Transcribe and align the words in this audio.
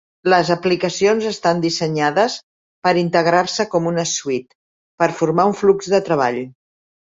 Les 0.33 0.47
aplicacions 0.53 1.27
estan 1.31 1.61
dissenyades 1.65 2.39
per 2.87 2.95
integrar-se 3.03 3.69
com 3.77 3.93
una 3.93 4.09
suite, 4.15 4.61
per 5.03 5.13
formar 5.23 5.49
un 5.55 5.59
flux 5.65 5.97
de 5.97 6.05
treball. 6.13 6.45